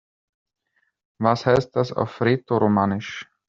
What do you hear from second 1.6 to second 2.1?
das